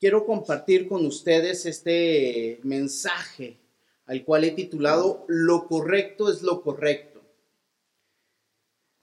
[0.00, 3.58] quiero compartir con ustedes este mensaje
[4.06, 7.20] al cual he titulado Lo correcto es lo correcto.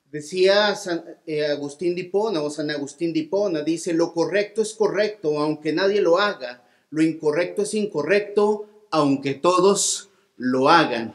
[0.05, 0.73] Decía
[1.25, 3.13] eh, Agustín de Hipona o San Agustín
[3.65, 10.09] dice, lo correcto es correcto aunque nadie lo haga, lo incorrecto es incorrecto aunque todos
[10.37, 11.13] lo hagan.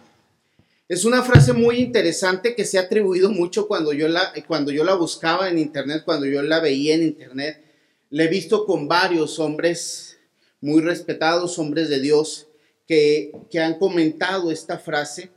[0.87, 4.85] Es una frase muy interesante que se ha atribuido mucho cuando yo la, cuando yo
[4.85, 7.70] la buscaba en internet, cuando yo la veía en internet.
[8.11, 10.19] La he visto con varios hombres
[10.61, 12.49] muy respetados, hombres de Dios,
[12.87, 15.31] que, que han comentado esta frase.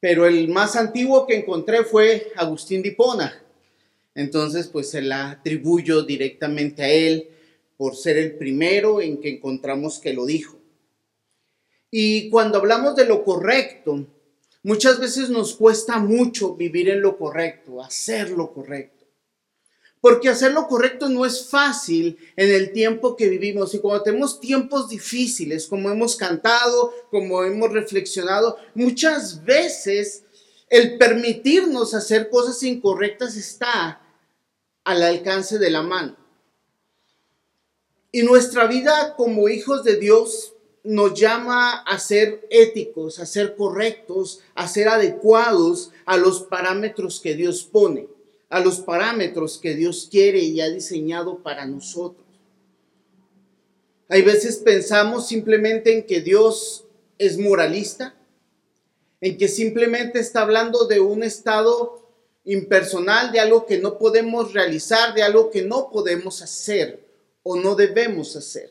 [0.00, 3.40] Pero el más antiguo que encontré fue Agustín de Hipona.
[4.16, 7.28] Entonces, pues se la atribuyo directamente a él
[7.76, 10.58] por ser el primero en que encontramos que lo dijo.
[11.90, 14.06] Y cuando hablamos de lo correcto,
[14.64, 18.99] muchas veces nos cuesta mucho vivir en lo correcto, hacer lo correcto.
[20.00, 23.74] Porque hacer lo correcto no es fácil en el tiempo que vivimos.
[23.74, 30.24] Y cuando tenemos tiempos difíciles, como hemos cantado, como hemos reflexionado, muchas veces
[30.70, 34.00] el permitirnos hacer cosas incorrectas está
[34.84, 36.16] al alcance de la mano.
[38.12, 44.40] Y nuestra vida como hijos de Dios nos llama a ser éticos, a ser correctos,
[44.54, 48.08] a ser adecuados a los parámetros que Dios pone,
[48.50, 52.26] a los parámetros que Dios quiere y ha diseñado para nosotros.
[54.08, 56.84] Hay veces pensamos simplemente en que Dios
[57.16, 58.16] es moralista,
[59.20, 62.10] en que simplemente está hablando de un estado
[62.44, 67.06] impersonal, de algo que no podemos realizar, de algo que no podemos hacer
[67.44, 68.70] o no debemos hacer.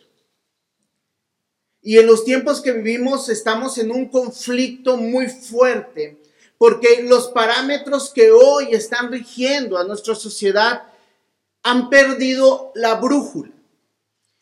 [1.81, 6.18] Y en los tiempos que vivimos estamos en un conflicto muy fuerte,
[6.59, 10.83] porque los parámetros que hoy están rigiendo a nuestra sociedad
[11.63, 13.51] han perdido la brújula.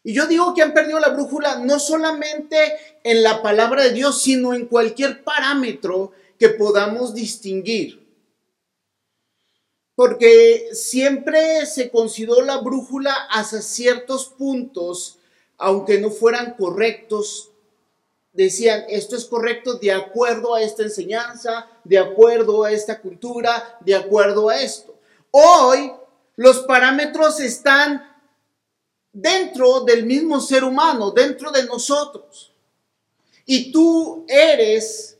[0.04, 2.58] Y yo digo que han perdido la brújula no solamente
[3.04, 8.06] en la palabra de Dios, sino en cualquier parámetro que podamos distinguir.
[9.96, 15.18] Porque siempre se consideró la brújula hacia ciertos puntos
[15.58, 17.52] aunque no fueran correctos,
[18.38, 23.96] decían, esto es correcto de acuerdo a esta enseñanza, de acuerdo a esta cultura, de
[23.96, 24.96] acuerdo a esto.
[25.32, 25.92] Hoy
[26.36, 28.16] los parámetros están
[29.12, 32.54] dentro del mismo ser humano, dentro de nosotros.
[33.48, 35.18] Y tú eres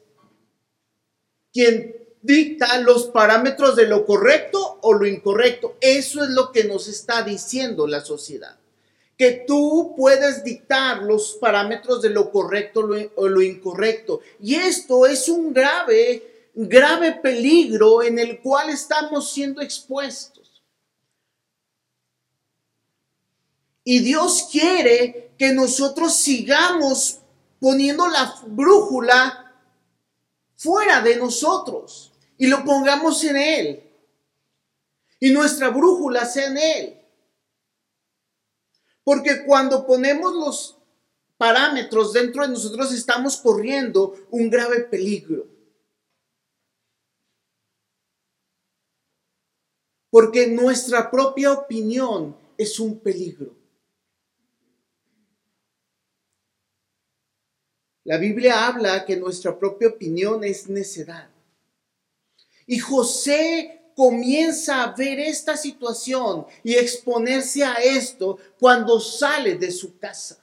[1.52, 5.76] quien dicta los parámetros de lo correcto o lo incorrecto.
[5.82, 8.60] Eso es lo que nos está diciendo la sociedad
[9.18, 14.22] que tú puedes dictar los parámetros de lo correcto o lo incorrecto.
[14.40, 20.62] Y esto es un grave, grave peligro en el cual estamos siendo expuestos.
[23.84, 27.20] Y Dios quiere que nosotros sigamos
[27.60, 29.56] poniendo la brújula
[30.58, 33.84] fuera de nosotros y lo pongamos en Él.
[35.20, 36.97] Y nuestra brújula sea en Él.
[39.08, 40.78] Porque cuando ponemos los
[41.38, 45.48] parámetros dentro de nosotros estamos corriendo un grave peligro.
[50.10, 53.56] Porque nuestra propia opinión es un peligro.
[58.04, 61.30] La Biblia habla que nuestra propia opinión es necedad.
[62.66, 69.98] Y José comienza a ver esta situación y exponerse a esto cuando sale de su
[69.98, 70.38] casa.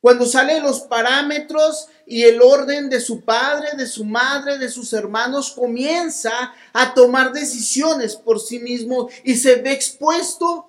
[0.00, 4.68] Cuando sale de los parámetros y el orden de su padre, de su madre, de
[4.68, 10.68] sus hermanos, comienza a tomar decisiones por sí mismo y se ve expuesto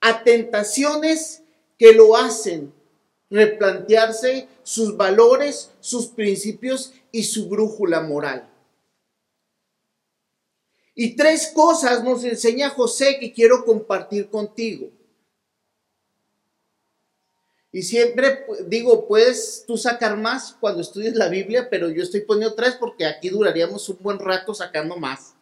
[0.00, 1.42] a tentaciones
[1.76, 2.72] que lo hacen
[3.28, 8.53] replantearse sus valores, sus principios y su brújula moral.
[10.94, 14.90] Y tres cosas nos enseña José que quiero compartir contigo.
[17.72, 22.54] Y siempre digo, puedes tú sacar más cuando estudies la Biblia, pero yo estoy poniendo
[22.54, 25.34] tres porque aquí duraríamos un buen rato sacando más.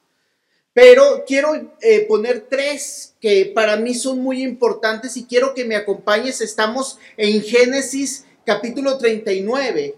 [0.73, 5.77] Pero quiero eh, poner tres que para mí son muy importantes y quiero que me
[5.77, 6.41] acompañes.
[6.41, 9.95] Estamos en Génesis capítulo 39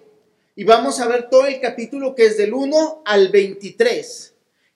[0.56, 4.33] y vamos a ver todo el capítulo que es del 1 al 23.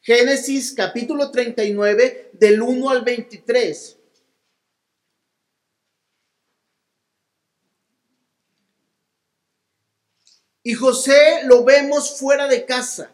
[0.08, 3.98] Génesis capítulo 39 del 1 al 23.
[10.62, 13.10] Y José lo vemos fuera de casa.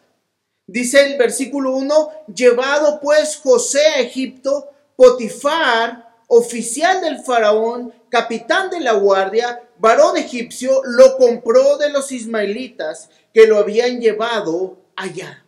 [0.68, 8.78] Dice el versículo 1, llevado pues José a Egipto, Potifar, oficial del faraón, capitán de
[8.78, 15.43] la guardia, varón egipcio, lo compró de los ismaelitas que lo habían llevado allá.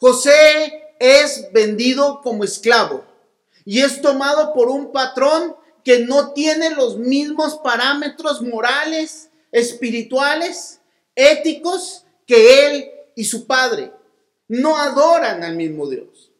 [0.00, 3.04] José es vendido como esclavo
[3.66, 5.54] y es tomado por un patrón
[5.84, 10.80] que no tiene los mismos parámetros morales, espirituales,
[11.14, 13.92] éticos que él y su padre.
[14.48, 16.32] No adoran al mismo Dios.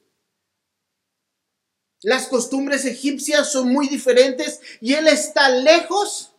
[2.03, 6.33] Las costumbres egipcias son muy diferentes y él está lejos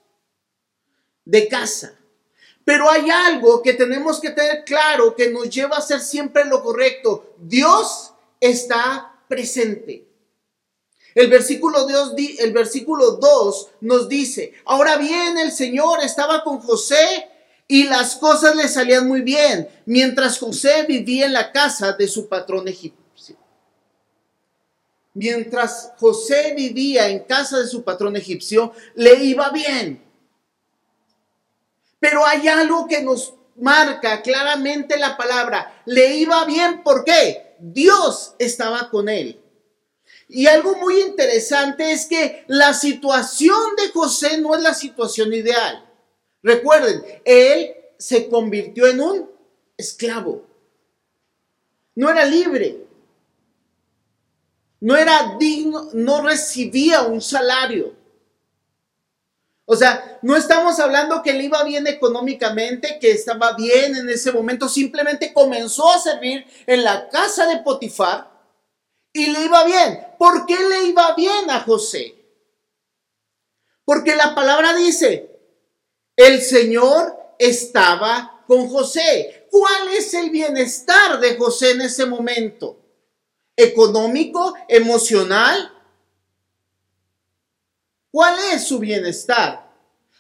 [1.24, 2.01] de casa.
[2.64, 6.62] Pero hay algo que tenemos que tener claro que nos lleva a hacer siempre lo
[6.62, 7.34] correcto.
[7.38, 10.08] Dios está presente.
[11.14, 17.28] El versículo, 2, el versículo 2 nos dice, ahora bien, el Señor estaba con José
[17.68, 22.28] y las cosas le salían muy bien, mientras José vivía en la casa de su
[22.28, 23.02] patrón egipcio.
[25.14, 30.02] Mientras José vivía en casa de su patrón egipcio, le iba bien.
[32.02, 35.84] Pero hay algo que nos marca claramente la palabra.
[35.86, 37.56] Le iba bien, ¿por qué?
[37.60, 39.40] Dios estaba con él.
[40.28, 45.88] Y algo muy interesante es que la situación de José no es la situación ideal.
[46.42, 49.30] Recuerden, él se convirtió en un
[49.78, 50.44] esclavo.
[51.94, 52.84] No era libre.
[54.80, 58.01] No era digno, no recibía un salario.
[59.72, 64.34] O sea, no estamos hablando que le iba bien económicamente, que estaba bien en ese
[64.34, 68.30] momento, simplemente comenzó a servir en la casa de Potifar
[69.14, 70.08] y le iba bien.
[70.20, 72.14] ¿Por qué le iba bien a José?
[73.86, 75.40] Porque la palabra dice,
[76.18, 79.48] el Señor estaba con José.
[79.50, 82.78] ¿Cuál es el bienestar de José en ese momento?
[83.56, 84.54] ¿Económico?
[84.68, 85.81] ¿Emocional?
[88.12, 89.72] ¿Cuál es su bienestar?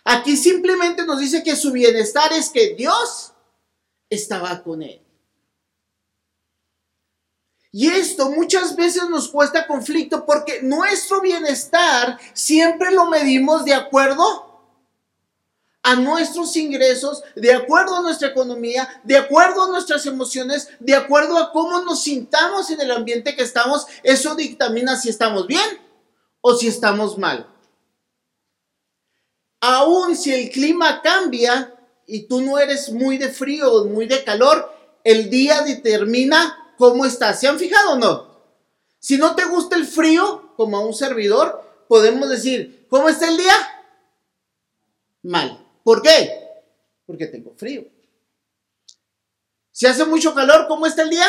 [0.03, 3.33] Aquí simplemente nos dice que su bienestar es que Dios
[4.09, 5.01] estaba con él.
[7.73, 14.49] Y esto muchas veces nos cuesta conflicto porque nuestro bienestar siempre lo medimos de acuerdo
[15.83, 21.37] a nuestros ingresos, de acuerdo a nuestra economía, de acuerdo a nuestras emociones, de acuerdo
[21.37, 23.87] a cómo nos sintamos en el ambiente que estamos.
[24.03, 25.79] Eso dictamina si estamos bien
[26.41, 27.47] o si estamos mal.
[29.61, 31.73] Aún si el clima cambia
[32.07, 34.73] y tú no eres muy de frío o muy de calor,
[35.03, 37.39] el día determina cómo estás.
[37.39, 38.31] ¿Se han fijado o no?
[38.99, 43.37] Si no te gusta el frío, como a un servidor, podemos decir, ¿cómo está el
[43.37, 43.53] día?
[45.23, 45.63] Mal.
[45.83, 46.47] ¿Por qué?
[47.05, 47.85] Porque tengo frío.
[49.71, 51.27] Si hace mucho calor, ¿cómo está el día?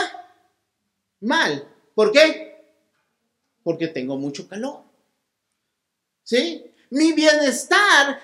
[1.20, 1.68] Mal.
[1.94, 2.76] ¿Por qué?
[3.62, 4.82] Porque tengo mucho calor.
[6.22, 6.71] ¿Sí?
[6.92, 8.20] Mi bienestar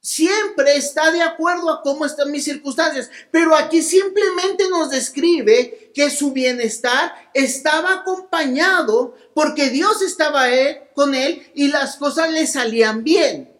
[0.00, 6.10] siempre está de acuerdo a cómo están mis circunstancias, pero aquí simplemente nos describe que
[6.10, 10.46] su bienestar estaba acompañado porque Dios estaba
[10.94, 13.56] con él y las cosas le salían bien.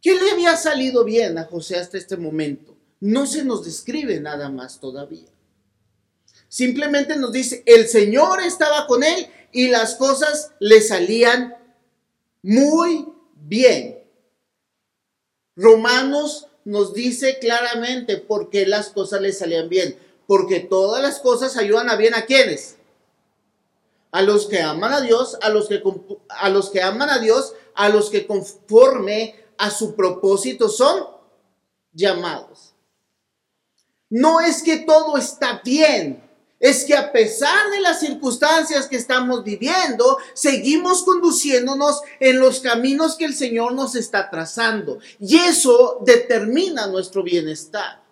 [0.00, 2.76] ¿Qué le había salido bien a José hasta este momento?
[3.00, 5.26] No se nos describe nada más todavía.
[6.48, 11.57] Simplemente nos dice, el Señor estaba con él y las cosas le salían
[12.42, 14.02] muy bien.
[15.56, 19.98] Romanos nos dice claramente por qué las cosas le salían bien.
[20.26, 22.76] Porque todas las cosas ayudan a bien a quienes.
[24.10, 25.82] A los que aman a Dios, a los que,
[26.28, 31.06] a los que aman a Dios, a los que conforme a su propósito son
[31.92, 32.74] llamados.
[34.10, 36.27] No es que todo está bien,
[36.60, 43.16] es que a pesar de las circunstancias que estamos viviendo, seguimos conduciéndonos en los caminos
[43.16, 44.98] que el Señor nos está trazando.
[45.20, 48.02] Y eso determina nuestro bienestar.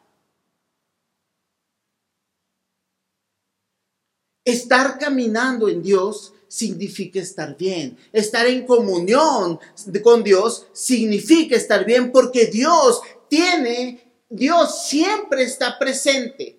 [4.45, 7.99] Estar caminando en Dios significa estar bien.
[8.13, 9.59] Estar en comunión
[10.05, 16.56] con Dios significa estar bien porque Dios tiene, Dios siempre está presente.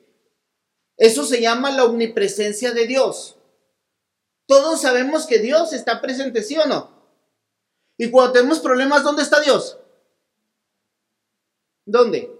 [0.97, 3.37] Eso se llama la omnipresencia de Dios.
[4.47, 6.89] Todos sabemos que Dios está presente, ¿sí o no?
[7.97, 9.77] Y cuando tenemos problemas, ¿dónde está Dios?
[11.85, 12.31] ¿Dónde?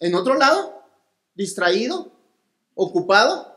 [0.00, 0.82] ¿En otro lado?
[1.34, 2.12] ¿Distraído?
[2.74, 3.56] ¿Ocupado?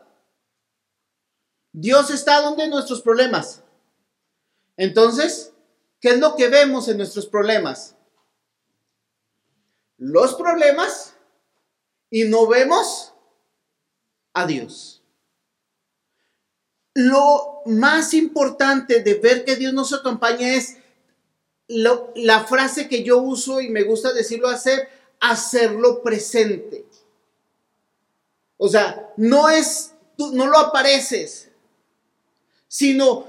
[1.71, 3.63] Dios está donde nuestros problemas.
[4.77, 5.53] Entonces,
[5.99, 7.95] ¿qué es lo que vemos en nuestros problemas?
[9.97, 11.14] Los problemas
[12.15, 13.11] y no vemos
[14.33, 15.01] a Dios.
[16.93, 20.77] lo más importante de ver que Dios nos acompaña es
[21.67, 24.87] la frase que yo uso y me gusta decirlo hacer,
[25.19, 26.85] hacerlo presente.
[28.55, 31.49] O sea, no es, tú no lo apareces,
[32.69, 33.27] sino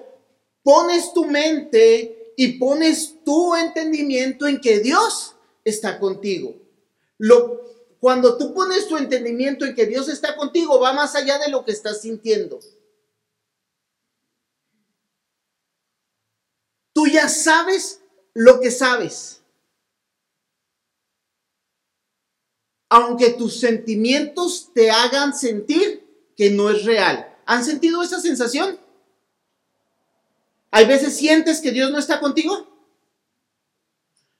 [0.63, 6.55] pones tu mente y pones tu entendimiento en que Dios está contigo.
[7.19, 7.67] Lo,
[8.01, 11.65] cuando tú pones tu entendimiento en que Dios está contigo, va más allá de lo
[11.65, 12.61] que estás sintiendo.
[16.93, 18.01] Tú ya sabes
[18.33, 19.43] lo que sabes.
[22.89, 27.35] Aunque tus sentimientos te hagan sentir que no es real.
[27.47, 28.79] ¿Han sentido esa sensación?
[30.71, 32.67] Hay veces sientes que Dios no está contigo,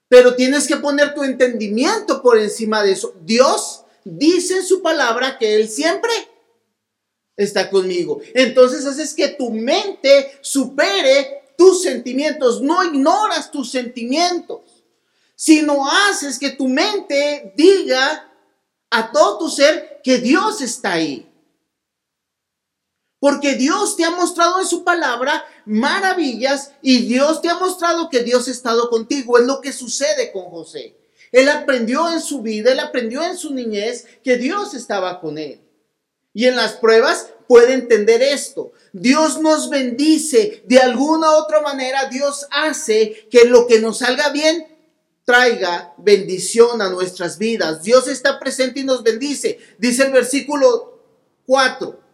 [0.09, 3.15] pero tienes que poner tu entendimiento por encima de eso.
[3.23, 6.13] Dios dice en su palabra que Él siempre
[7.37, 8.21] está conmigo.
[8.35, 14.61] Entonces haces que tu mente supere tus sentimientos, no ignoras tus sentimientos,
[15.35, 18.31] sino haces que tu mente diga
[18.91, 21.29] a todo tu ser que Dios está ahí.
[23.19, 28.23] Porque Dios te ha mostrado en su palabra maravillas y Dios te ha mostrado que
[28.23, 29.39] Dios ha estado contigo.
[29.39, 30.97] Es lo que sucede con José.
[31.33, 35.61] Él aprendió en su vida, él aprendió en su niñez que Dios estaba con él.
[36.33, 38.73] Y en las pruebas puede entender esto.
[38.93, 40.63] Dios nos bendice.
[40.67, 44.67] De alguna u otra manera, Dios hace que lo que nos salga bien
[45.25, 47.83] traiga bendición a nuestras vidas.
[47.83, 49.59] Dios está presente y nos bendice.
[49.79, 51.01] Dice el versículo
[51.47, 52.06] 4.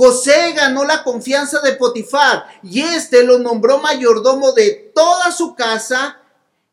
[0.00, 6.22] José ganó la confianza de Potifar y éste lo nombró mayordomo de toda su casa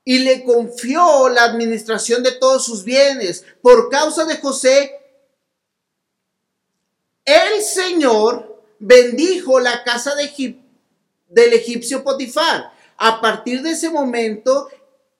[0.05, 3.43] y le confió la administración de todos sus bienes.
[3.61, 4.97] Por causa de José,
[7.25, 10.61] el Señor bendijo la casa de
[11.27, 12.71] del egipcio Potifar.
[12.95, 14.69] A partir de ese momento,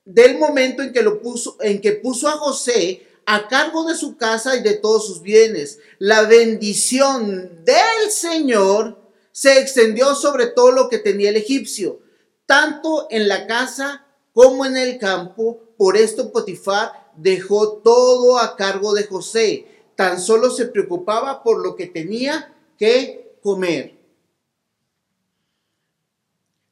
[0.05, 4.17] del momento en que lo puso, en que puso a José a cargo de su
[4.17, 8.97] casa y de todos sus bienes, la bendición del Señor
[9.31, 11.99] se extendió sobre todo lo que tenía el egipcio,
[12.47, 15.59] tanto en la casa como en el campo.
[15.77, 21.75] Por esto Potifar dejó todo a cargo de José tan solo se preocupaba por lo
[21.75, 23.97] que tenía que comer.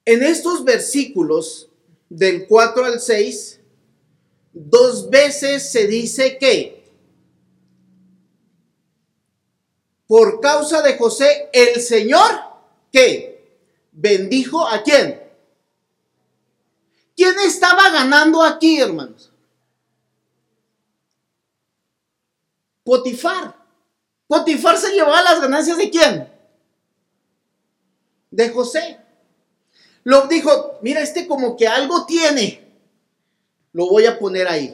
[0.05, 1.67] En estos versículos
[2.07, 3.59] del 4 al 6,
[4.55, 6.75] dos veces se dice que
[10.07, 12.29] por causa de José, el Señor,
[12.91, 13.59] que
[13.91, 15.21] bendijo a quién.
[17.15, 19.31] ¿Quién estaba ganando aquí, hermanos?
[22.83, 23.55] Potifar.
[24.27, 26.31] Potifar se llevaba las ganancias de quién?
[28.31, 29.00] De José.
[30.03, 32.64] Lo dijo, mira, este como que algo tiene.
[33.75, 34.74] Lo voy a poner ahí.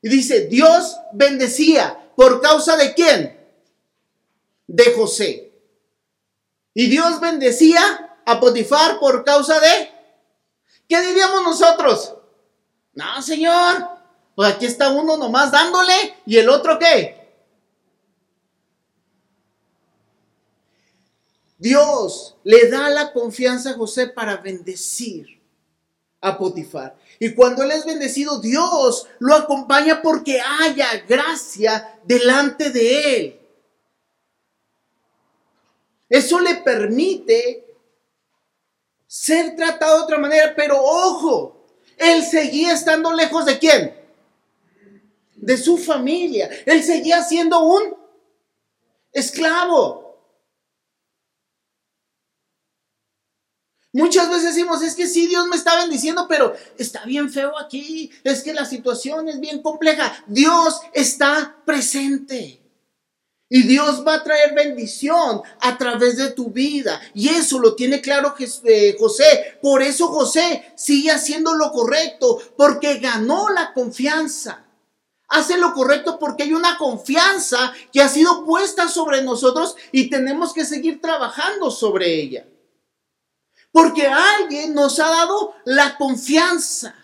[0.00, 2.12] Y dice, Dios bendecía.
[2.14, 3.36] ¿Por causa de quién?
[4.68, 5.50] De José.
[6.72, 9.90] Y Dios bendecía a Potifar por causa de...
[10.88, 12.14] ¿Qué diríamos nosotros?
[12.92, 13.88] No, Señor.
[14.36, 17.18] Pues aquí está uno nomás dándole y el otro qué?
[21.58, 25.42] Dios le da la confianza a José para bendecir
[26.20, 26.96] a Potifar.
[27.20, 33.40] Y cuando él es bendecido, Dios lo acompaña porque haya gracia delante de él.
[36.08, 37.66] Eso le permite
[39.06, 43.94] ser tratado de otra manera, pero ojo, él seguía estando lejos de quién?
[45.34, 46.48] De su familia.
[46.66, 47.96] Él seguía siendo un
[49.12, 50.07] esclavo.
[53.92, 58.10] Muchas veces decimos, es que sí, Dios me está bendiciendo, pero está bien feo aquí,
[58.22, 60.24] es que la situación es bien compleja.
[60.26, 62.62] Dios está presente.
[63.50, 67.00] Y Dios va a traer bendición a través de tu vida.
[67.14, 69.58] Y eso lo tiene claro eh, José.
[69.62, 74.66] Por eso José sigue haciendo lo correcto, porque ganó la confianza.
[75.28, 80.54] Hace lo correcto porque hay una confianza que ha sido puesta sobre nosotros y tenemos
[80.54, 82.46] que seguir trabajando sobre ella.
[83.70, 86.94] Porque alguien nos ha dado la confianza.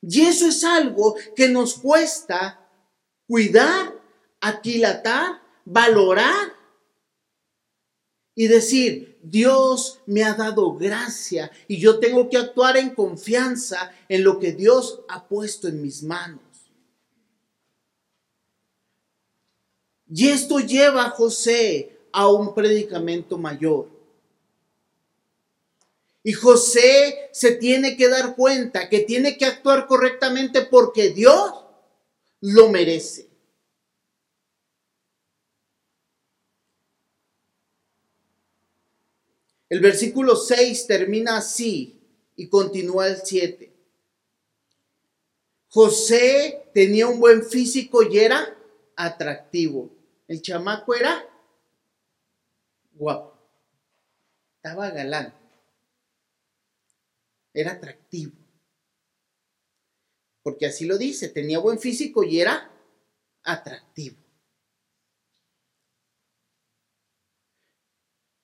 [0.00, 2.60] Y eso es algo que nos cuesta
[3.26, 3.94] cuidar,
[4.40, 6.54] aquilatar, valorar
[8.34, 14.24] y decir, Dios me ha dado gracia y yo tengo que actuar en confianza en
[14.24, 16.40] lo que Dios ha puesto en mis manos.
[20.10, 23.97] Y esto lleva a José a un predicamento mayor.
[26.22, 31.64] Y José se tiene que dar cuenta que tiene que actuar correctamente porque Dios
[32.40, 33.28] lo merece.
[39.68, 42.00] El versículo 6 termina así
[42.36, 43.72] y continúa el 7.
[45.68, 48.56] José tenía un buen físico y era
[48.96, 49.90] atractivo.
[50.26, 51.24] El chamaco era
[52.94, 53.34] guapo.
[54.56, 55.34] Estaba galán.
[57.58, 58.36] Era atractivo.
[60.44, 62.70] Porque así lo dice, tenía buen físico y era
[63.42, 64.16] atractivo.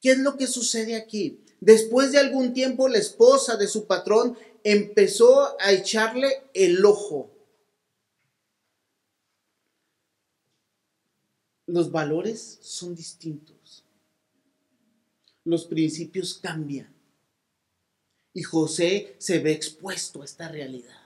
[0.01, 1.45] ¿Qué es lo que sucede aquí?
[1.61, 7.31] Después de algún tiempo la esposa de su patrón empezó a echarle el ojo.
[11.67, 13.85] Los valores son distintos.
[15.45, 16.94] Los principios cambian.
[18.35, 21.01] Y José se ve expuesto a esta realidad.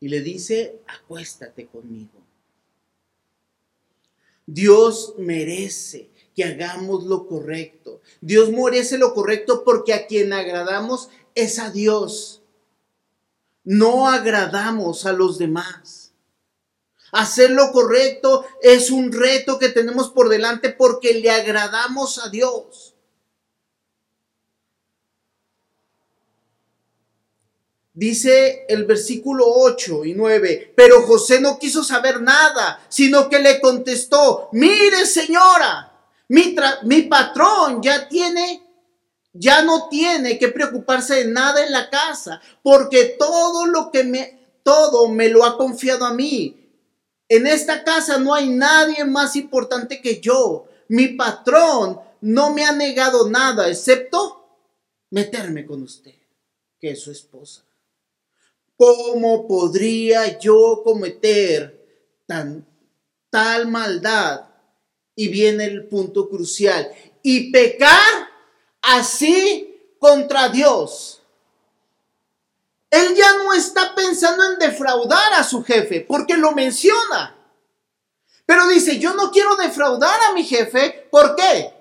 [0.00, 2.18] Y le dice, acuéstate conmigo.
[4.46, 8.00] Dios merece que hagamos lo correcto.
[8.22, 12.40] Dios merece lo correcto porque a quien agradamos es a Dios.
[13.64, 16.12] No agradamos a los demás.
[17.12, 22.87] Hacer lo correcto es un reto que tenemos por delante porque le agradamos a Dios.
[27.98, 33.60] Dice el versículo 8 y 9, pero José no quiso saber nada, sino que le
[33.60, 35.92] contestó, mire señora,
[36.28, 38.62] mi, mi patrón ya tiene,
[39.32, 44.46] ya no tiene que preocuparse de nada en la casa, porque todo lo que me,
[44.62, 46.70] todo me lo ha confiado a mí.
[47.28, 50.68] En esta casa no hay nadie más importante que yo.
[50.86, 54.46] Mi patrón no me ha negado nada, excepto
[55.10, 56.14] meterme con usted,
[56.78, 57.64] que es su esposa.
[58.78, 61.84] ¿Cómo podría yo cometer
[62.26, 62.64] tan,
[63.28, 64.44] tal maldad?
[65.16, 66.88] Y viene el punto crucial.
[67.22, 68.30] Y pecar
[68.80, 71.20] así contra Dios.
[72.88, 77.36] Él ya no está pensando en defraudar a su jefe, porque lo menciona.
[78.46, 81.08] Pero dice, yo no quiero defraudar a mi jefe.
[81.10, 81.77] ¿Por qué?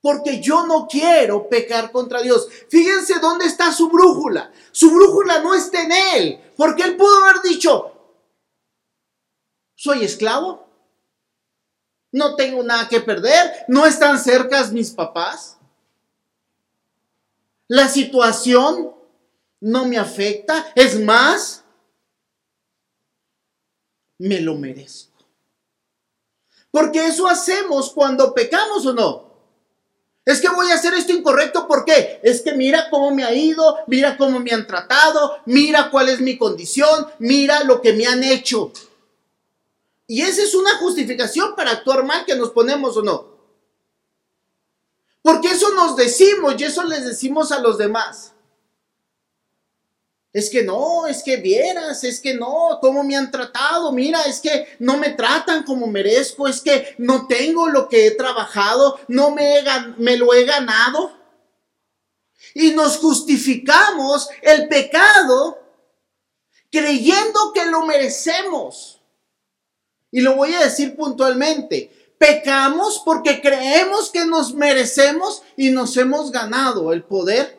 [0.00, 2.48] Porque yo no quiero pecar contra Dios.
[2.68, 4.52] Fíjense dónde está su brújula.
[4.70, 7.92] Su brújula no está en él, porque él pudo haber dicho,
[9.74, 10.66] soy esclavo,
[12.12, 15.58] no tengo nada que perder, no están cerca mis papás.
[17.66, 18.94] La situación
[19.60, 21.64] no me afecta, es más,
[24.16, 25.12] me lo merezco.
[26.70, 29.27] Porque eso hacemos cuando pecamos o no.
[30.28, 32.20] Es que voy a hacer esto incorrecto, ¿por qué?
[32.22, 36.20] Es que mira cómo me ha ido, mira cómo me han tratado, mira cuál es
[36.20, 38.70] mi condición, mira lo que me han hecho.
[40.06, 43.38] Y esa es una justificación para actuar mal que nos ponemos o no.
[45.22, 48.34] Porque eso nos decimos y eso les decimos a los demás.
[50.32, 54.40] Es que no, es que vieras, es que no, cómo me han tratado, mira, es
[54.40, 59.30] que no me tratan como merezco, es que no tengo lo que he trabajado, no
[59.30, 59.64] me,
[59.96, 61.12] me lo he ganado.
[62.54, 65.58] Y nos justificamos el pecado
[66.70, 69.00] creyendo que lo merecemos.
[70.10, 76.30] Y lo voy a decir puntualmente, pecamos porque creemos que nos merecemos y nos hemos
[76.32, 77.57] ganado el poder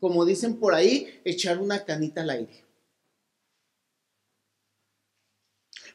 [0.00, 2.64] como dicen por ahí, echar una canita al aire.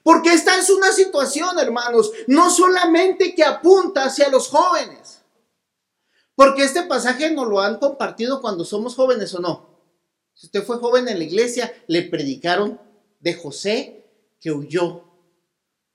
[0.03, 5.21] Porque esta es una situación, hermanos, no solamente que apunta hacia los jóvenes.
[6.35, 9.73] Porque este pasaje nos lo han compartido cuando somos jóvenes o no.
[10.33, 12.81] Si usted fue joven en la iglesia, le predicaron
[13.19, 14.05] de José
[14.41, 15.05] que huyó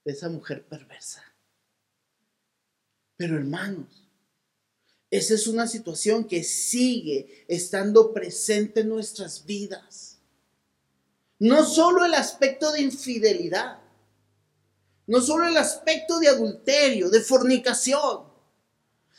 [0.04, 1.22] de esa mujer perversa.
[3.16, 4.07] Pero hermanos,
[5.10, 10.18] esa es una situación que sigue estando presente en nuestras vidas.
[11.38, 13.78] No solo el aspecto de infidelidad,
[15.06, 18.24] no solo el aspecto de adulterio, de fornicación,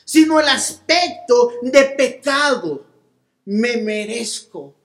[0.06, 2.86] sino el aspecto de pecado.
[3.46, 4.76] Me merezco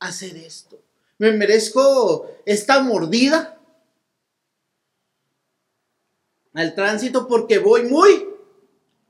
[0.00, 0.82] hacer esto.
[1.18, 3.60] Me merezco esta mordida
[6.52, 8.35] al tránsito porque voy muy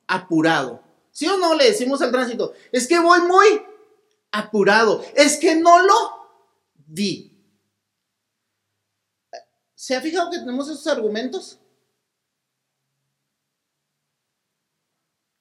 [0.07, 0.83] apurado.
[1.11, 2.53] ¿Sí o no le decimos al tránsito?
[2.73, 3.63] Es que voy muy
[4.33, 5.05] apurado.
[5.15, 5.95] Es que no lo
[6.87, 7.33] vi.
[9.75, 11.59] ¿Se ha fijado que tenemos esos argumentos?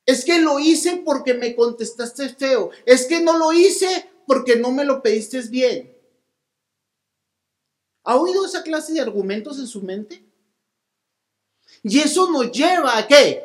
[0.05, 2.69] Es que lo hice porque me contestaste feo.
[2.85, 5.95] Es que no lo hice porque no me lo pediste bien.
[8.03, 10.23] ¿Ha oído esa clase de argumentos en su mente?
[11.81, 13.44] Y eso nos lleva a qué?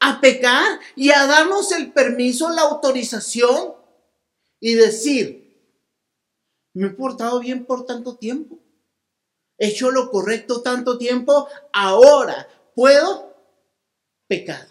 [0.00, 3.74] A pecar y a darnos el permiso, la autorización
[4.58, 5.40] y decir,
[6.74, 8.58] me he portado bien por tanto tiempo.
[9.58, 13.34] He hecho lo correcto tanto tiempo, ahora puedo
[14.26, 14.66] pecar.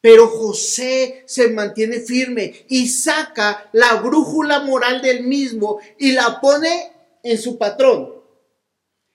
[0.00, 6.92] Pero José se mantiene firme y saca la brújula moral del mismo y la pone
[7.22, 8.14] en su patrón.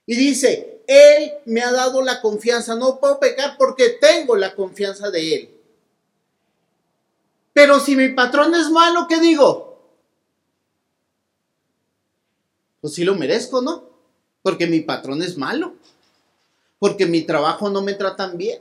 [0.05, 5.09] Y dice, Él me ha dado la confianza, no puedo pecar porque tengo la confianza
[5.09, 5.49] de Él.
[7.53, 9.79] Pero si mi patrón es malo, ¿qué digo?
[12.81, 13.83] Pues sí lo merezco, ¿no?
[14.41, 15.75] Porque mi patrón es malo.
[16.79, 18.59] Porque mi trabajo no me tratan bien.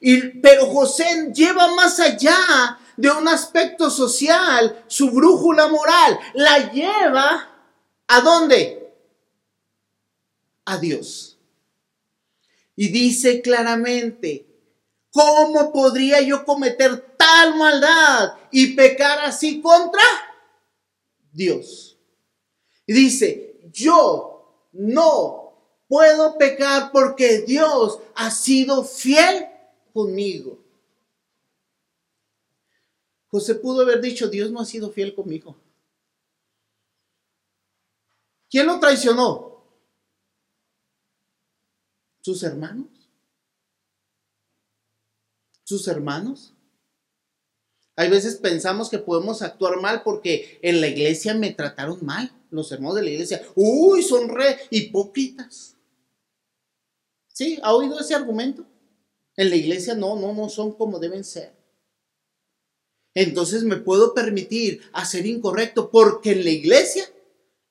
[0.00, 6.18] Y, pero José lleva más allá de un aspecto social su brújula moral.
[6.34, 7.52] La lleva
[8.12, 8.81] ¿A dónde?
[10.64, 11.38] A Dios.
[12.76, 14.46] Y dice claramente,
[15.10, 20.02] ¿cómo podría yo cometer tal maldad y pecar así contra
[21.32, 21.98] Dios?
[22.86, 25.54] Y dice, yo no
[25.86, 29.46] puedo pecar porque Dios ha sido fiel
[29.92, 30.58] conmigo.
[33.28, 35.56] José pudo haber dicho, Dios no ha sido fiel conmigo.
[38.50, 39.51] ¿Quién lo traicionó?
[42.22, 42.86] ¿Sus hermanos?
[45.64, 46.54] ¿Sus hermanos?
[47.96, 52.32] Hay veces pensamos que podemos actuar mal porque en la iglesia me trataron mal.
[52.50, 55.76] Los hermanos de la iglesia, uy, son re hipócritas.
[57.28, 57.58] ¿Sí?
[57.62, 58.66] ¿Ha oído ese argumento?
[59.36, 61.52] En la iglesia no, no, no son como deben ser.
[63.14, 67.04] Entonces me puedo permitir hacer incorrecto porque en la iglesia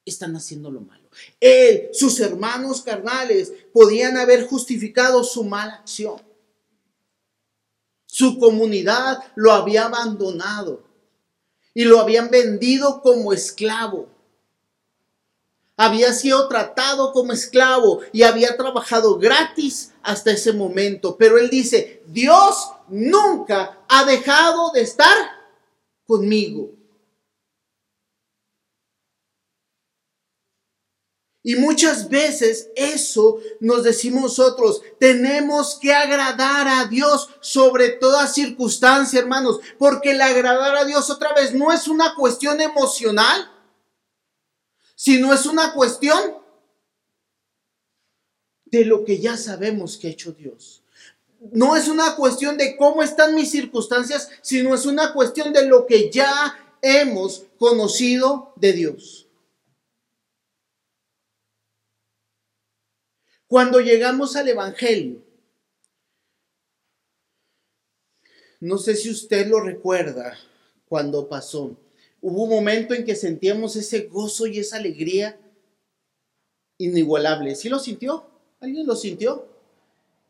[0.05, 1.00] están haciendo lo malo.
[1.39, 6.21] Él, sus hermanos carnales, podían haber justificado su mala acción.
[8.05, 10.83] Su comunidad lo había abandonado
[11.73, 14.09] y lo habían vendido como esclavo.
[15.77, 21.17] Había sido tratado como esclavo y había trabajado gratis hasta ese momento.
[21.17, 25.17] Pero él dice, Dios nunca ha dejado de estar
[26.05, 26.69] conmigo.
[31.51, 39.19] Y muchas veces eso nos decimos nosotros, tenemos que agradar a Dios sobre toda circunstancia,
[39.19, 43.51] hermanos, porque el agradar a Dios otra vez no es una cuestión emocional,
[44.95, 46.37] sino es una cuestión
[48.63, 50.83] de lo que ya sabemos que ha hecho Dios.
[51.51, 55.85] No es una cuestión de cómo están mis circunstancias, sino es una cuestión de lo
[55.85, 59.27] que ya hemos conocido de Dios.
[63.51, 65.21] Cuando llegamos al Evangelio,
[68.61, 70.37] no sé si usted lo recuerda
[70.87, 71.75] cuando pasó.
[72.21, 75.37] Hubo un momento en que sentíamos ese gozo y esa alegría
[76.77, 77.55] inigualable.
[77.55, 78.25] ¿Sí lo sintió?
[78.61, 79.49] ¿Alguien lo sintió?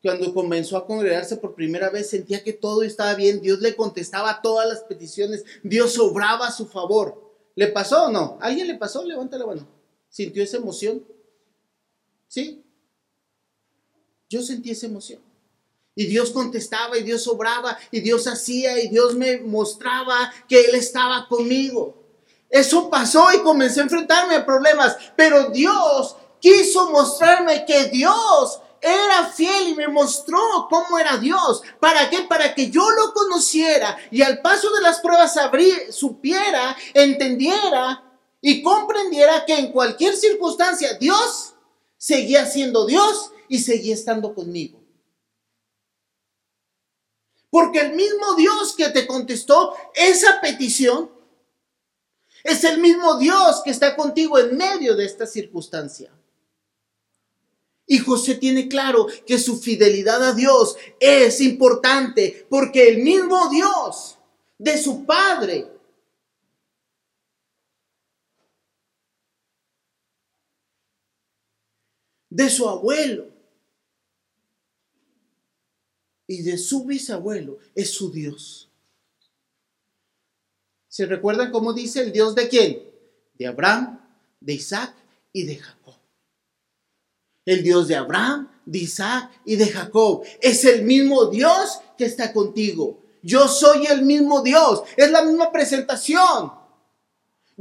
[0.02, 3.40] Cuando comenzó a congregarse por primera vez, sentía que todo estaba bien.
[3.40, 5.46] Dios le contestaba todas las peticiones.
[5.62, 7.22] Dios obraba a su favor.
[7.54, 8.40] ¿Le pasó o no?
[8.42, 9.06] ¿Alguien le pasó?
[9.06, 9.68] Levanta la mano.
[10.10, 11.06] ¿Sintió esa emoción?
[12.28, 12.64] ¿Sí?
[14.32, 15.20] Yo sentí esa emoción.
[15.94, 20.76] Y Dios contestaba y Dios obraba y Dios hacía y Dios me mostraba que Él
[20.76, 22.02] estaba conmigo.
[22.50, 29.26] Eso pasó y comencé a enfrentarme a problemas, pero Dios quiso mostrarme que Dios era
[29.26, 30.40] fiel y me mostró
[30.70, 31.62] cómo era Dios.
[31.82, 32.22] ¿Para qué?
[32.22, 35.38] Para que yo lo conociera y al paso de las pruebas
[35.90, 38.02] supiera, entendiera
[38.40, 41.54] y comprendiera que en cualquier circunstancia Dios
[41.98, 44.80] seguía siendo Dios y seguía estando conmigo.
[47.50, 51.12] Porque el mismo Dios que te contestó esa petición
[52.46, 56.14] es el mismo Dios que está contigo en medio de esta circunstancia.
[57.86, 64.18] Y José tiene claro que su fidelidad a Dios es importante porque el mismo Dios
[64.58, 65.68] de su padre
[72.32, 73.31] de su abuelo,
[76.32, 78.70] y de su bisabuelo es su Dios.
[80.88, 82.84] ¿Se recuerdan cómo dice el Dios de quién?
[83.34, 84.00] De Abraham,
[84.40, 84.96] de Isaac
[85.34, 85.96] y de Jacob.
[87.46, 90.24] El Dios de Abraham, de Isaac y de Jacob.
[90.42, 93.04] Es el mismo Dios que está contigo.
[93.22, 94.84] Yo soy el mismo Dios.
[94.96, 96.54] Es la misma presentación.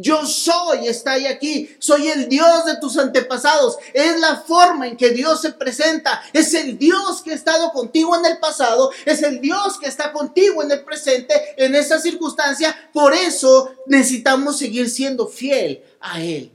[0.03, 1.77] Yo soy, está ahí aquí.
[1.79, 3.77] Soy el Dios de tus antepasados.
[3.93, 6.23] Es la forma en que Dios se presenta.
[6.33, 8.91] Es el Dios que ha estado contigo en el pasado.
[9.05, 12.75] Es el Dios que está contigo en el presente, en esa circunstancia.
[12.95, 16.51] Por eso necesitamos seguir siendo fiel a Él.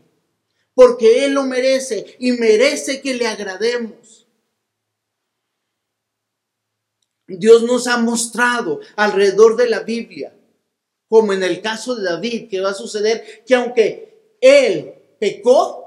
[0.74, 4.26] Porque Él lo merece y merece que le agrademos.
[7.28, 10.34] Dios nos ha mostrado alrededor de la Biblia
[11.08, 15.86] como en el caso de David, que va a suceder que aunque él pecó,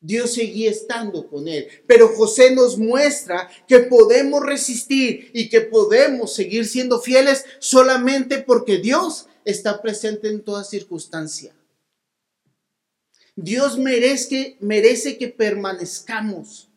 [0.00, 1.66] Dios seguía estando con él.
[1.86, 8.78] Pero José nos muestra que podemos resistir y que podemos seguir siendo fieles solamente porque
[8.78, 11.54] Dios está presente en toda circunstancia.
[13.36, 16.68] Dios merece, merece que permanezcamos.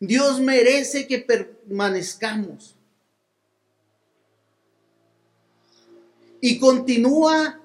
[0.00, 2.75] Dios merece que permanezcamos.
[6.46, 7.60] Y continúa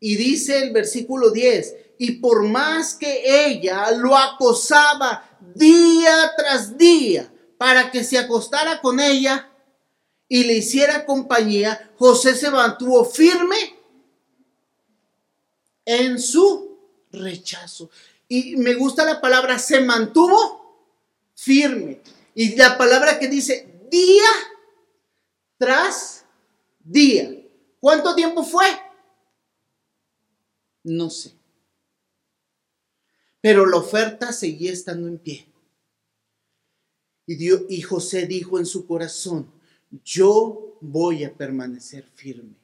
[0.00, 7.32] y dice el versículo 10, y por más que ella lo acosaba día tras día
[7.56, 9.52] para que se acostara con ella
[10.28, 13.76] y le hiciera compañía, José se mantuvo firme
[15.84, 16.80] en su
[17.12, 17.88] rechazo.
[18.26, 20.90] Y me gusta la palabra se mantuvo
[21.36, 22.00] firme.
[22.34, 24.28] Y la palabra que dice día
[25.56, 26.24] tras
[26.80, 27.45] día.
[27.80, 28.66] ¿Cuánto tiempo fue?
[30.84, 31.34] No sé.
[33.40, 35.46] Pero la oferta seguía estando en pie.
[37.26, 39.50] Y, Dios, y José dijo en su corazón,
[40.04, 42.54] yo voy a permanecer firme.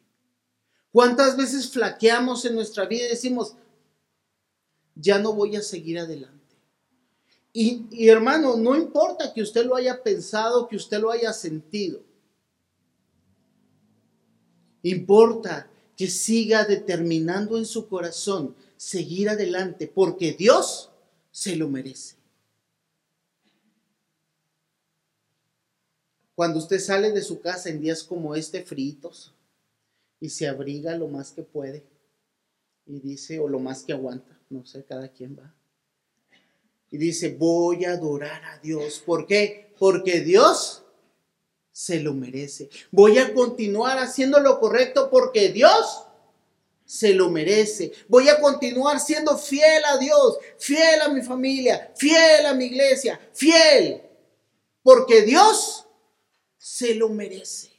[0.93, 3.57] ¿Cuántas veces flaqueamos en nuestra vida y decimos,
[4.95, 6.57] ya no voy a seguir adelante?
[7.53, 12.03] Y, y hermano, no importa que usted lo haya pensado, que usted lo haya sentido.
[14.83, 20.91] Importa que siga determinando en su corazón seguir adelante, porque Dios
[21.31, 22.17] se lo merece.
[26.35, 29.33] Cuando usted sale de su casa en días como este, fritos,
[30.19, 31.85] y se abriga lo más que puede,
[32.87, 35.55] y dice, o lo más que aguanta, no sé, cada quien va.
[36.91, 39.03] Y dice, voy a adorar a Dios.
[39.05, 39.73] ¿Por qué?
[39.79, 40.85] Porque Dios
[41.73, 42.69] se lo merece.
[42.91, 46.05] Voy a continuar haciendo lo correcto porque Dios
[46.85, 47.93] se lo merece.
[48.09, 53.19] Voy a continuar siendo fiel a Dios, fiel a mi familia, fiel a mi iglesia,
[53.33, 54.03] fiel,
[54.83, 55.87] porque Dios
[56.59, 57.73] se lo merece.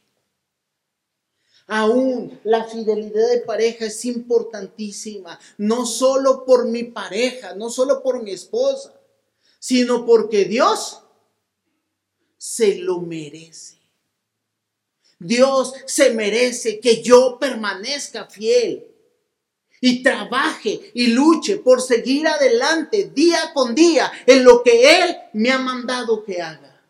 [1.68, 8.22] Aún la fidelidad de pareja es importantísima, no solo por mi pareja, no solo por
[8.22, 9.00] mi esposa,
[9.60, 11.04] sino porque Dios
[12.38, 13.83] se lo merece.
[15.24, 18.86] Dios se merece que yo permanezca fiel
[19.80, 25.52] y trabaje y luche por seguir adelante día con día en lo que Él me
[25.52, 26.82] ha mandado que haga.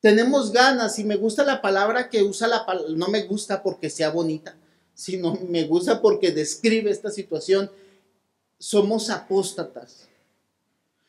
[0.00, 2.66] Tenemos ganas y me gusta la palabra que usa la
[2.96, 4.56] no me gusta porque sea bonita,
[4.94, 7.70] sino me gusta porque describe esta situación.
[8.58, 10.08] Somos apóstatas.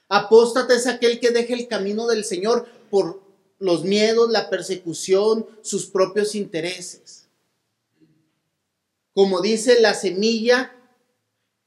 [0.10, 3.23] Apóstata es aquel que deja el camino del Señor por
[3.64, 7.28] los miedos, la persecución, sus propios intereses.
[9.14, 10.76] Como dice la semilla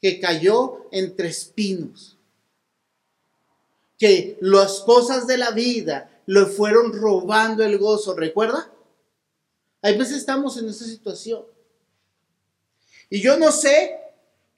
[0.03, 2.19] que cayó entre espinos,
[3.99, 8.71] que las cosas de la vida le fueron robando el gozo, ¿recuerda?
[9.81, 11.47] Hay veces estamos en esa situación.
[13.09, 13.99] Y yo no sé,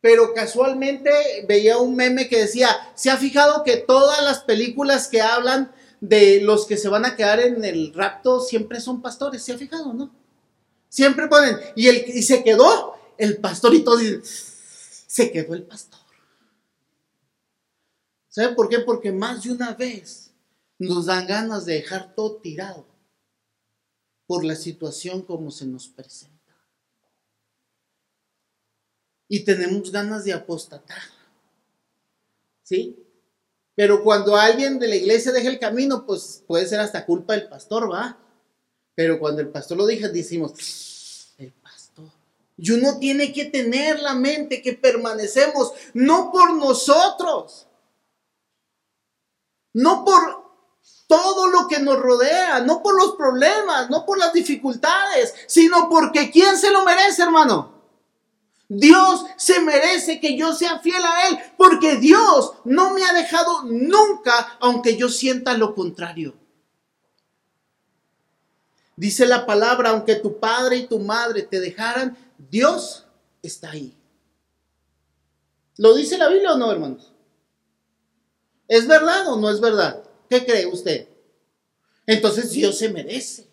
[0.01, 1.11] pero casualmente
[1.46, 6.40] veía un meme que decía, ¿se ha fijado que todas las películas que hablan de
[6.42, 9.92] los que se van a quedar en el rapto siempre son pastores, ¿se ha fijado,
[9.92, 10.14] no?
[10.88, 16.00] Siempre ponen, y, el, y se quedó el pastor y todo, se quedó el pastor.
[18.28, 18.78] ¿Sabe por qué?
[18.78, 20.30] Porque más de una vez
[20.78, 22.87] nos dan ganas de dejar todo tirado
[24.26, 26.37] por la situación como se nos presenta.
[29.26, 31.02] Y tenemos ganas de apostatar.
[32.62, 33.08] ¿Sí?
[33.78, 37.48] Pero cuando alguien de la iglesia deja el camino, pues puede ser hasta culpa del
[37.48, 38.18] pastor, ¿va?
[38.96, 42.06] Pero cuando el pastor lo deja, decimos, el pastor.
[42.56, 47.68] Y uno tiene que tener la mente que permanecemos, no por nosotros,
[49.74, 50.44] no por
[51.06, 56.32] todo lo que nos rodea, no por los problemas, no por las dificultades, sino porque
[56.32, 57.77] ¿quién se lo merece, hermano?
[58.68, 63.64] Dios se merece que yo sea fiel a Él, porque Dios no me ha dejado
[63.64, 66.37] nunca, aunque yo sienta lo contrario.
[68.94, 73.07] Dice la palabra, aunque tu padre y tu madre te dejaran, Dios
[73.42, 73.96] está ahí.
[75.78, 77.14] ¿Lo dice la Biblia o no, hermanos?
[78.66, 80.02] ¿Es verdad o no es verdad?
[80.28, 81.09] ¿Qué cree usted?
[82.07, 83.48] Entonces Dios se merece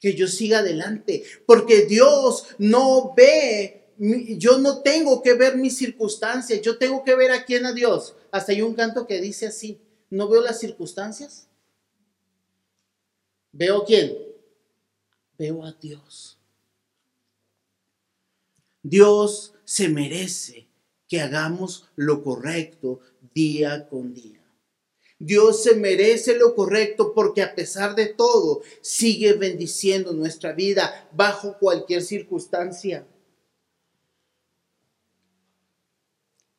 [0.00, 6.60] que yo siga adelante, porque Dios no ve yo no tengo que ver mis circunstancias,
[6.60, 8.14] yo tengo que ver a quién a Dios.
[8.30, 9.80] Hasta hay un canto que dice así,
[10.10, 11.48] ¿no veo las circunstancias?
[13.52, 14.16] ¿Veo quién?
[15.38, 16.38] Veo a Dios.
[18.82, 20.68] Dios se merece
[21.08, 23.00] que hagamos lo correcto
[23.34, 24.42] día con día.
[25.18, 31.56] Dios se merece lo correcto porque a pesar de todo sigue bendiciendo nuestra vida bajo
[31.58, 33.06] cualquier circunstancia.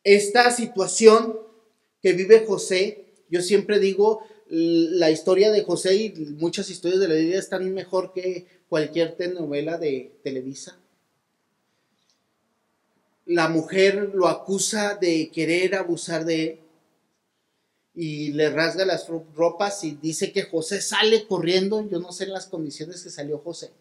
[0.07, 1.37] Esta situación
[2.01, 7.15] que vive José, yo siempre digo, la historia de José y muchas historias de la
[7.15, 10.79] Biblia están mejor que cualquier telenovela de Televisa.
[13.25, 16.59] La mujer lo acusa de querer abusar de él
[17.93, 22.31] y le rasga las ropas y dice que José sale corriendo, yo no sé en
[22.31, 23.71] las condiciones que salió José.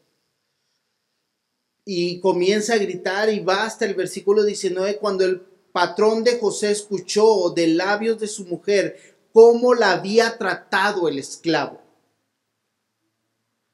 [1.84, 5.42] Y comienza a gritar y va hasta el versículo 19 cuando el
[5.76, 11.82] patrón de José escuchó de labios de su mujer cómo la había tratado el esclavo.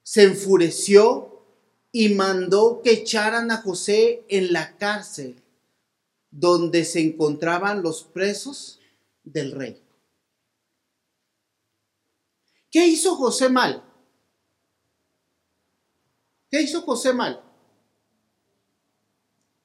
[0.02, 1.44] Se enfureció
[1.92, 5.40] y mandó que echaran a José en la cárcel
[6.32, 8.80] donde se encontraban los presos
[9.22, 9.80] del rey.
[12.68, 13.80] ¿Qué hizo José mal?
[16.50, 17.40] ¿Qué hizo José mal?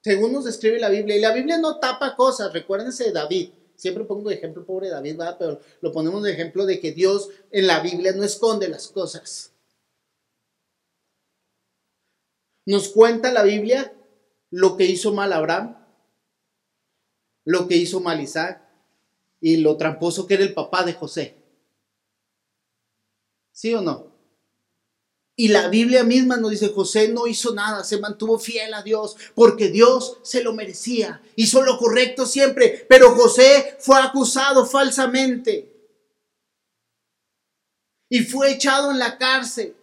[0.07, 1.17] Según nos describe la Biblia.
[1.17, 3.49] Y la Biblia no tapa cosas, recuérdense de David.
[3.75, 5.35] Siempre pongo de ejemplo pobre David, ¿verdad?
[5.37, 9.51] pero lo ponemos de ejemplo de que Dios en la Biblia no esconde las cosas.
[12.65, 13.93] Nos cuenta la Biblia
[14.49, 15.77] lo que hizo mal Abraham,
[17.43, 18.61] lo que hizo mal Isaac
[19.41, 21.35] y lo tramposo que era el papá de José.
[23.51, 24.16] ¿Sí o no?
[25.39, 29.15] Y la Biblia misma nos dice, José no hizo nada, se mantuvo fiel a Dios,
[29.35, 35.71] porque Dios se lo merecía, hizo lo correcto siempre, pero José fue acusado falsamente.
[38.09, 39.75] Y fue echado en la cárcel.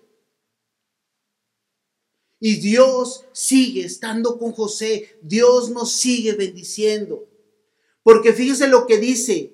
[2.40, 7.28] Y Dios sigue estando con José, Dios nos sigue bendiciendo,
[8.02, 9.52] porque fíjese lo que dice,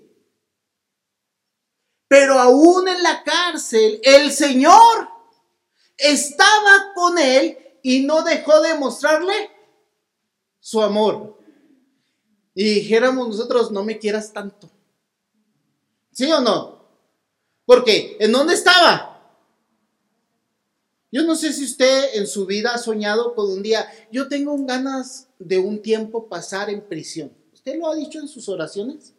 [2.08, 5.19] pero aún en la cárcel, el Señor
[6.00, 9.50] estaba con él y no dejó de mostrarle
[10.58, 11.38] su amor.
[12.54, 14.70] Y dijéramos nosotros, no me quieras tanto.
[16.12, 16.84] ¿Sí o no?
[17.64, 19.10] Porque, ¿en dónde estaba?
[21.12, 24.56] Yo no sé si usted en su vida ha soñado con un día, yo tengo
[24.64, 27.32] ganas de un tiempo pasar en prisión.
[27.52, 29.14] ¿Usted lo ha dicho en sus oraciones?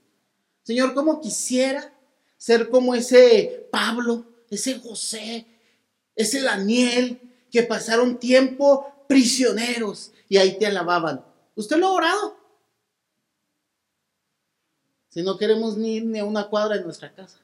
[0.63, 1.93] Señor, ¿cómo quisiera
[2.37, 5.45] ser como ese Pablo, ese José,
[6.15, 7.19] es el Daniel
[7.51, 11.25] que pasaron tiempo prisioneros y ahí te alababan.
[11.55, 12.37] ¿Usted lo ha orado?
[15.09, 17.41] Si no queremos ni ni a una cuadra en nuestra casa.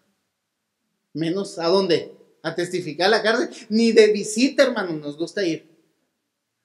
[1.13, 2.15] Menos a dónde?
[2.43, 3.49] A testificar la cárcel.
[3.69, 5.67] Ni de visita, hermano, nos gusta ir.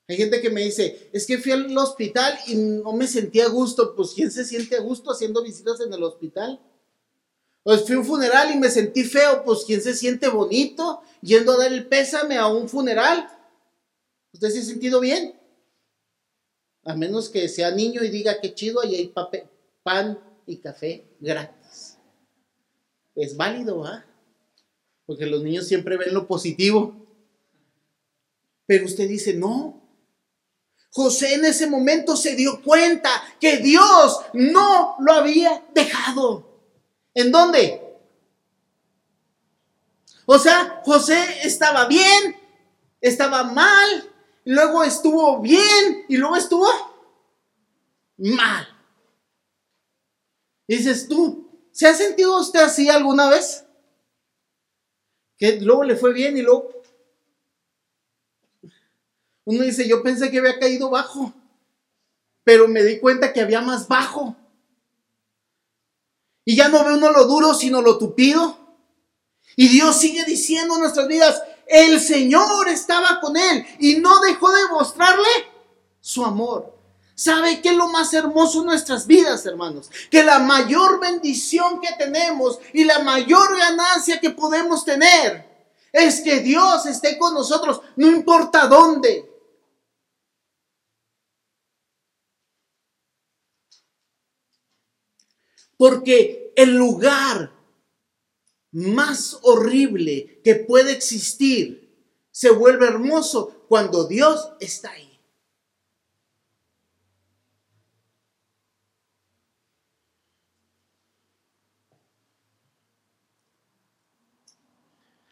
[0.09, 3.49] Hay gente que me dice, es que fui al hospital y no me sentía a
[3.49, 3.97] gusto.
[3.97, 6.61] Pues ¿quién se siente a gusto haciendo visitas en el hospital?
[7.63, 11.53] Pues fui a un funeral y me sentí feo, pues ¿quién se siente bonito yendo
[11.53, 13.29] a dar el pésame a un funeral?
[14.33, 15.39] ¿Usted se ha sentido bien?
[16.85, 19.15] A menos que sea niño y diga que chido, y hay
[19.85, 21.99] pan y café gratis.
[23.15, 24.05] Es válido, ¿ah?
[25.07, 26.97] Porque los niños siempre ven lo positivo.
[28.67, 29.81] Pero usted dice, no.
[30.91, 33.11] José en ese momento se dio cuenta
[33.41, 36.52] que Dios no lo había dejado.
[37.15, 37.81] ¿En dónde?
[40.27, 42.37] O sea, José estaba bien,
[43.01, 44.11] estaba mal,
[44.45, 46.67] luego estuvo bien y luego estuvo
[48.17, 48.69] mal.
[50.69, 53.65] dices tú, ¿se ha sentido usted así alguna vez?
[55.37, 56.71] Que luego le fue bien y luego...
[59.45, 61.35] Uno dice, yo pensé que había caído bajo,
[62.45, 64.37] pero me di cuenta que había más bajo.
[66.45, 68.59] Y ya no ve uno lo duro, sino lo tupido.
[69.57, 74.51] Y Dios sigue diciendo en nuestras vidas, el Señor estaba con él y no dejó
[74.51, 75.29] de mostrarle
[76.01, 76.73] su amor.
[77.15, 79.91] ¿Sabe qué es lo más hermoso en nuestras vidas, hermanos?
[80.11, 85.47] Que la mayor bendición que tenemos y la mayor ganancia que podemos tener
[85.93, 89.32] es que Dios esté con nosotros, no importa dónde.
[95.83, 97.51] Porque el lugar
[98.71, 101.93] más horrible que puede existir
[102.31, 105.19] se vuelve hermoso cuando Dios está ahí.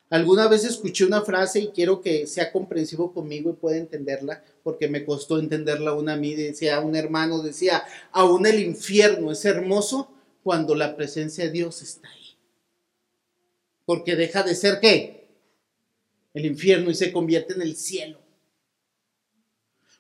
[0.09, 4.89] Alguna vez escuché una frase y quiero que sea comprensivo conmigo y pueda entenderla, porque
[4.89, 6.35] me costó entenderla una a mí.
[6.35, 10.11] Decía un hermano, decía, aún el infierno es hermoso
[10.43, 12.37] cuando la presencia de Dios está ahí.
[13.85, 15.29] Porque deja de ser qué?
[16.33, 18.21] El infierno y se convierte en el cielo.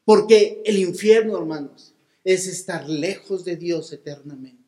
[0.04, 4.58] Porque el infierno, hermanos, es estar lejos de Dios eternamente.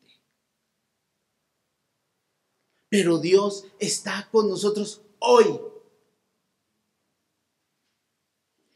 [2.89, 5.59] Pero Dios está con nosotros hoy.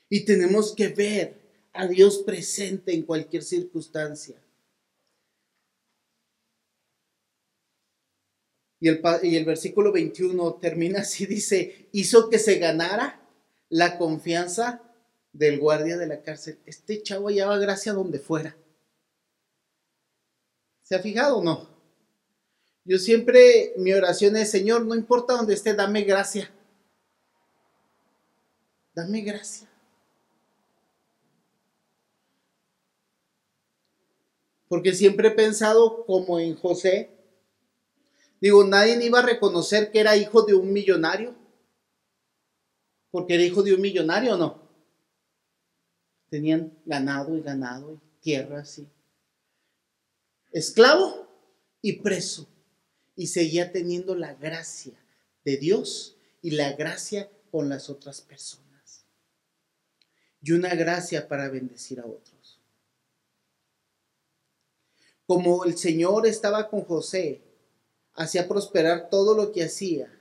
[0.09, 1.41] Y tenemos que ver
[1.73, 4.41] a Dios presente en cualquier circunstancia.
[9.23, 13.21] Y el, versículo 21 termina así, dice, hizo que se ganara
[13.69, 14.83] la confianza
[15.33, 16.59] del guardia de la cárcel.
[16.67, 18.57] Este chavo llevaba gracia donde fuera.
[20.83, 21.69] ¿Se ha fijado o no?
[22.85, 26.49] Yo siempre, mi oración es, Señor, no importa donde esté, dame gracia.
[28.95, 29.69] Dame gracia.
[34.69, 37.16] Porque siempre he pensado como en José.
[38.47, 41.35] Digo, nadie iba a reconocer que era hijo de un millonario.
[43.11, 44.63] Porque era hijo de un millonario o no.
[46.31, 48.87] Tenían ganado y ganado y tierra así.
[50.53, 51.27] Esclavo
[51.83, 52.47] y preso
[53.17, 54.95] y seguía teniendo la gracia
[55.45, 59.07] de Dios y la gracia con las otras personas.
[60.41, 62.61] Y una gracia para bendecir a otros.
[65.27, 67.43] Como el Señor estaba con José,
[68.17, 70.13] hacía prosperar todo lo que hacía.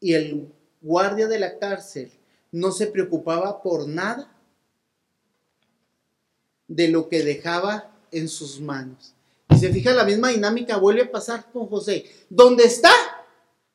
[0.00, 2.10] Y el guardia de la cárcel
[2.50, 4.36] no se preocupaba por nada
[6.68, 9.14] de lo que dejaba en sus manos
[9.62, 12.04] se fija la misma dinámica, vuelve a pasar con José.
[12.28, 12.92] Donde está,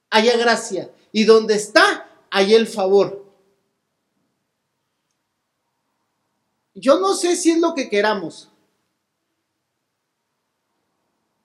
[0.09, 0.91] haya gracia.
[1.13, 3.25] Y donde está, hay el favor.
[6.73, 8.49] Yo no sé si es lo que queramos,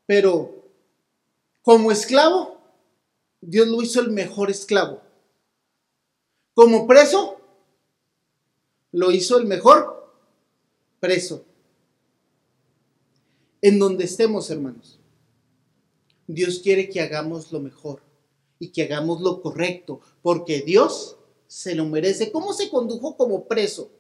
[0.07, 0.62] pero
[1.63, 2.61] como esclavo,
[3.41, 5.01] Dios lo hizo el mejor esclavo.
[6.55, 7.41] Como preso,
[8.91, 10.13] lo hizo el mejor
[11.01, 11.45] preso
[13.63, 14.99] en donde estemos, hermanos.
[16.27, 18.03] Dios quiere que hagamos lo mejor
[18.59, 22.33] y que hagamos lo correcto, porque Dios se lo merece.
[22.33, 23.91] ¿Cómo se condujo como preso?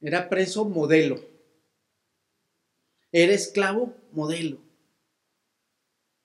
[0.00, 1.35] Era preso modelo.
[3.18, 4.58] Era esclavo modelo.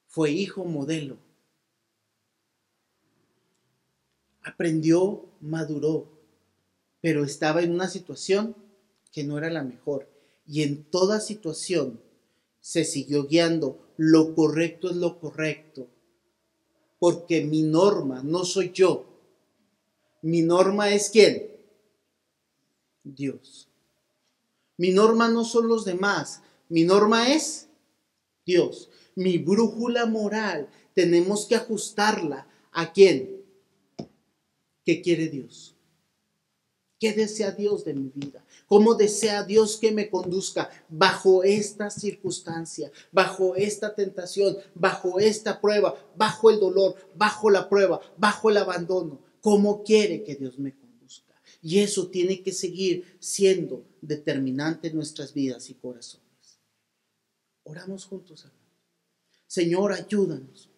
[0.08, 1.20] Fue hijo modelo.
[4.42, 6.10] Aprendió, maduró,
[7.00, 8.58] pero estaba en una situación
[9.14, 10.10] que no era la mejor.
[10.46, 12.02] Y en toda situación
[12.60, 13.88] se siguió guiando.
[13.96, 15.88] Lo correcto es lo correcto.
[17.00, 19.06] Porque mi norma no soy yo.
[20.22, 21.56] Mi norma es quién?
[23.06, 23.70] Dios.
[24.76, 26.42] Mi norma no son los demás.
[26.72, 27.68] Mi norma es
[28.46, 28.90] Dios.
[29.16, 33.44] Mi brújula moral tenemos que ajustarla a quién?
[34.86, 35.76] ¿Qué quiere Dios?
[36.98, 38.46] ¿Qué desea Dios de mi vida?
[38.68, 45.96] ¿Cómo desea Dios que me conduzca bajo esta circunstancia, bajo esta tentación, bajo esta prueba,
[46.16, 49.20] bajo el dolor, bajo la prueba, bajo el abandono?
[49.42, 51.36] ¿Cómo quiere que Dios me conduzca?
[51.62, 56.31] Y eso tiene que seguir siendo determinante en nuestras vidas y corazones.
[57.64, 58.62] Oramos juntos, hermanos.
[59.48, 60.70] Señor, ayúdanos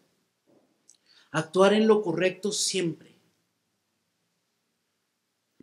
[1.32, 3.14] a actuar en lo correcto siempre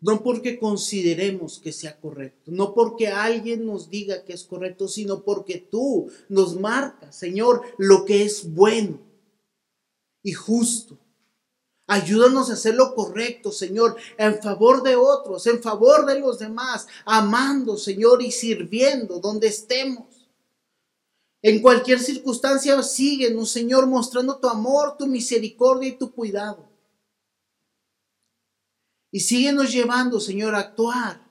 [0.00, 5.22] no porque consideremos que sea correcto, no porque alguien nos diga que es correcto, sino
[5.22, 8.98] porque tú nos marcas, Señor, lo que es bueno
[10.22, 10.98] y justo.
[11.86, 16.86] Ayúdanos a hacer lo correcto, Señor, en favor de otros, en favor de los demás,
[17.04, 20.19] amando, Señor, y sirviendo donde estemos.
[21.42, 26.68] En cualquier circunstancia, síguenos, Señor, mostrando tu amor, tu misericordia y tu cuidado.
[29.10, 31.28] Y síguenos llevando, Señor, a actuar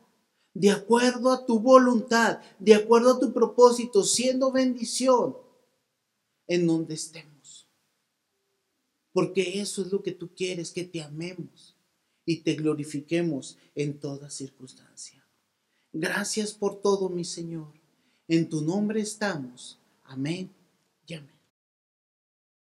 [0.53, 5.38] de acuerdo a tu voluntad, de acuerdo a tu propósito, siendo bendición
[6.47, 7.70] en donde estemos.
[9.14, 11.78] Porque eso es lo que tú quieres, que te amemos
[12.26, 15.26] y te glorifiquemos en toda circunstancia.
[15.93, 17.74] Gracias por todo, mi Señor.
[18.28, 19.78] En tu nombre estamos.
[20.10, 20.49] Amém?